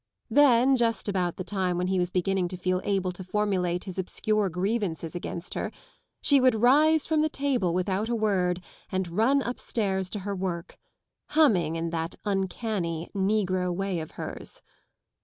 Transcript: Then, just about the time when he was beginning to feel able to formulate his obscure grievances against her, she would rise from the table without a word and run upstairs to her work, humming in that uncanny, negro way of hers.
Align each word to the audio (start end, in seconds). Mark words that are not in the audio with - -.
Then, 0.31 0.75
just 0.77 1.07
about 1.07 1.35
the 1.35 1.43
time 1.43 1.77
when 1.77 1.85
he 1.85 1.99
was 1.99 2.09
beginning 2.09 2.47
to 2.47 2.57
feel 2.57 2.81
able 2.83 3.11
to 3.11 3.23
formulate 3.23 3.83
his 3.83 3.99
obscure 3.99 4.49
grievances 4.49 5.13
against 5.15 5.53
her, 5.53 5.71
she 6.23 6.41
would 6.41 6.55
rise 6.59 7.05
from 7.05 7.21
the 7.21 7.29
table 7.29 7.71
without 7.71 8.09
a 8.09 8.15
word 8.15 8.63
and 8.91 9.15
run 9.15 9.43
upstairs 9.43 10.09
to 10.09 10.19
her 10.21 10.35
work, 10.35 10.79
humming 11.27 11.75
in 11.75 11.91
that 11.91 12.15
uncanny, 12.25 13.11
negro 13.13 13.71
way 13.71 13.99
of 13.99 14.09
hers. 14.17 14.63